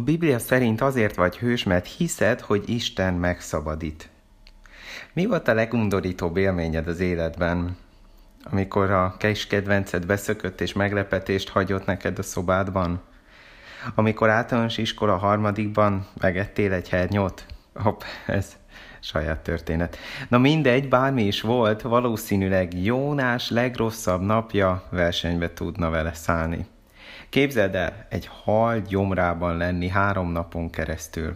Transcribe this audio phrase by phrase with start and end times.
[0.00, 4.08] A Biblia szerint azért vagy hős, mert hiszed, hogy Isten megszabadít.
[5.12, 7.76] Mi volt a legundorítóbb élményed az életben,
[8.44, 13.00] amikor a kis kedvenced beszökött és meglepetést hagyott neked a szobádban?
[13.94, 17.44] Amikor általános iskola harmadikban megettél egy hernyót?
[17.74, 18.56] Hopp, ez
[19.00, 19.96] saját történet.
[20.28, 26.66] Na mindegy, bármi is volt, valószínűleg Jónás legrosszabb napja versenybe tudna vele szállni.
[27.30, 31.34] Képzeld el, egy hal gyomrában lenni három napon keresztül.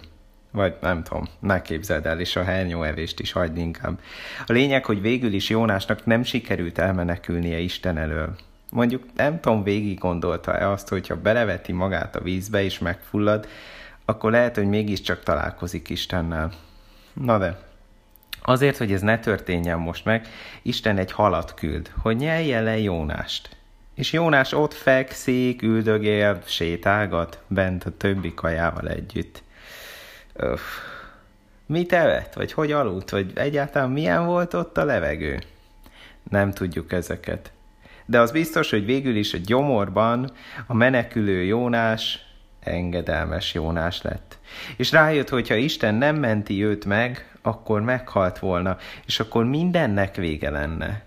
[0.51, 4.01] Vagy nem tudom, ne képzeld el, és a hernyóevést is hagyd inkább.
[4.47, 8.37] A lényeg, hogy végül is Jónásnak nem sikerült elmenekülnie Isten elől.
[8.71, 13.49] Mondjuk nem tudom, végig gondolta-e azt, hogyha beleveti magát a vízbe és megfullad,
[14.05, 16.52] akkor lehet, hogy mégiscsak találkozik Istennel.
[17.13, 17.59] Na de,
[18.43, 20.29] azért, hogy ez ne történjen most meg,
[20.63, 23.57] Isten egy halat küld, hogy nyelje le Jónást.
[23.95, 29.43] És Jónás ott fekszik, üldögél, sétálgat, bent a többi kajával együtt.
[30.32, 30.63] Öff.
[31.66, 32.33] Mit evett?
[32.33, 33.10] Vagy hogy aludt?
[33.10, 35.38] Vagy egyáltalán milyen volt ott a levegő?
[36.30, 37.52] Nem tudjuk ezeket.
[38.07, 40.30] De az biztos, hogy végül is a gyomorban
[40.66, 42.18] a menekülő Jónás
[42.61, 44.38] engedelmes Jónás lett.
[44.77, 50.16] És rájött, hogy ha Isten nem menti őt meg, akkor meghalt volna, és akkor mindennek
[50.16, 51.02] vége lenne.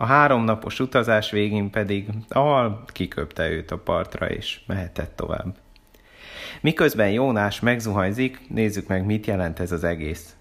[0.00, 5.56] A háromnapos utazás végén pedig Al kiköpte őt a partra, és mehetett tovább.
[6.60, 10.34] Miközben Jónás megzuhajzik, nézzük meg, mit jelent ez az egész.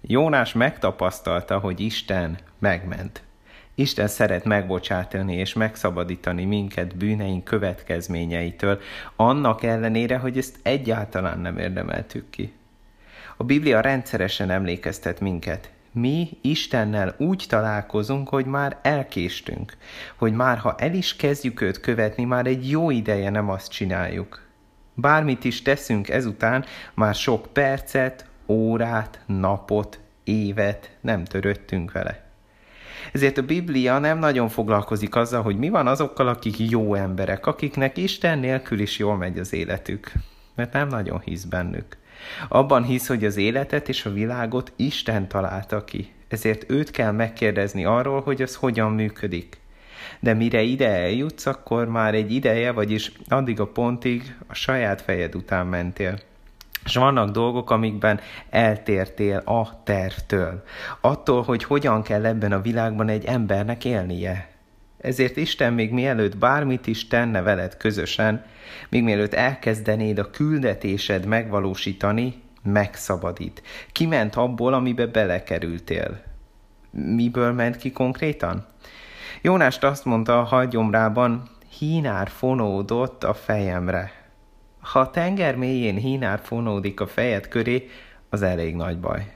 [0.00, 3.22] Jónás megtapasztalta, hogy Isten megment.
[3.74, 8.80] Isten szeret megbocsátani és megszabadítani minket bűneink következményeitől,
[9.16, 12.52] annak ellenére, hogy ezt egyáltalán nem érdemeltük ki.
[13.36, 19.76] A Biblia rendszeresen emlékeztet minket, mi Istennel úgy találkozunk, hogy már elkéstünk,
[20.16, 24.46] hogy már ha el is kezdjük őt követni, már egy jó ideje nem azt csináljuk.
[24.94, 26.64] Bármit is teszünk ezután,
[26.94, 32.26] már sok percet, órát, napot, évet nem töröttünk vele.
[33.12, 37.96] Ezért a Biblia nem nagyon foglalkozik azzal, hogy mi van azokkal, akik jó emberek, akiknek
[37.96, 40.12] Isten nélkül is jól megy az életük,
[40.54, 41.96] mert nem nagyon hisz bennük.
[42.48, 47.84] Abban hisz, hogy az életet és a világot Isten találta ki, ezért őt kell megkérdezni
[47.84, 49.60] arról, hogy az hogyan működik.
[50.20, 55.34] De mire ide eljutsz, akkor már egy ideje, vagyis addig a pontig a saját fejed
[55.34, 56.18] után mentél.
[56.84, 58.20] És vannak dolgok, amikben
[58.50, 60.64] eltértél a tervtől.
[61.00, 64.48] Attól, hogy hogyan kell ebben a világban egy embernek élnie.
[64.98, 68.44] Ezért Isten még mielőtt bármit is tenne veled közösen,
[68.88, 73.62] még mielőtt elkezdenéd a küldetésed megvalósítani, megszabadít.
[73.92, 76.22] Kiment abból, amibe belekerültél.
[76.90, 78.66] Miből ment ki konkrétan?
[79.42, 81.48] Jónást azt mondta a hagyomrában,
[81.78, 84.12] hínár fonódott a fejemre.
[84.80, 87.88] Ha a tenger mélyén hínár fonódik a fejed köré,
[88.28, 89.32] az elég nagy baj.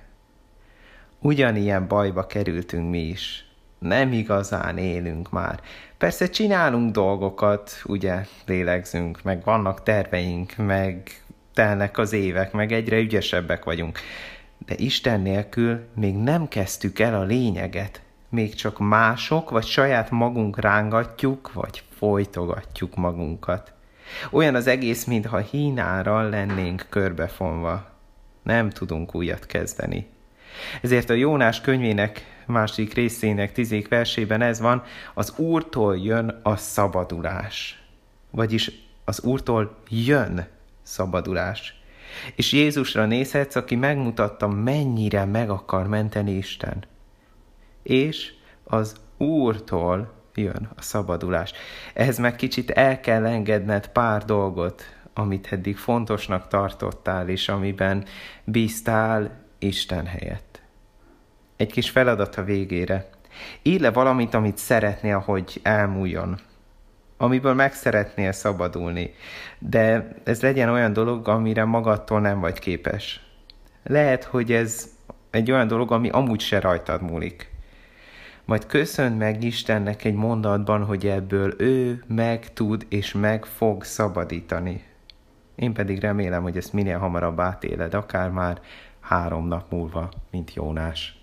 [1.20, 3.51] Ugyanilyen bajba kerültünk mi is
[3.82, 5.60] nem igazán élünk már.
[5.98, 11.22] Persze csinálunk dolgokat, ugye, lélegzünk, meg vannak terveink, meg
[11.54, 13.98] telnek az évek, meg egyre ügyesebbek vagyunk.
[14.66, 18.02] De Isten nélkül még nem kezdtük el a lényeget.
[18.28, 23.72] Még csak mások, vagy saját magunk rángatjuk, vagy folytogatjuk magunkat.
[24.30, 27.90] Olyan az egész, mintha hínárral lennénk körbefonva.
[28.42, 30.06] Nem tudunk újat kezdeni.
[30.80, 34.82] Ezért a Jónás könyvének második részének tizék versében ez van,
[35.14, 37.82] az Úrtól jön a szabadulás.
[38.30, 38.70] Vagyis
[39.04, 40.46] az Úrtól jön
[40.82, 41.80] szabadulás.
[42.34, 46.84] És Jézusra nézhetsz, aki megmutatta, mennyire meg akar menteni Isten.
[47.82, 48.32] És
[48.64, 51.52] az Úrtól jön a szabadulás.
[51.94, 54.82] Ehhez meg kicsit el kell engedned pár dolgot,
[55.14, 58.04] amit eddig fontosnak tartottál, és amiben
[58.44, 60.51] bíztál Isten helyett
[61.62, 63.08] egy kis feladat a végére.
[63.62, 66.38] Írj le valamit, amit szeretnél, hogy elmúljon.
[67.16, 69.14] Amiből meg szeretnél szabadulni.
[69.58, 73.20] De ez legyen olyan dolog, amire magadtól nem vagy képes.
[73.82, 74.88] Lehet, hogy ez
[75.30, 77.50] egy olyan dolog, ami amúgy se rajtad múlik.
[78.44, 84.84] Majd köszönd meg Istennek egy mondatban, hogy ebből ő meg tud és meg fog szabadítani.
[85.54, 88.60] Én pedig remélem, hogy ezt minél hamarabb átéled, akár már
[89.00, 91.21] három nap múlva, mint Jónás.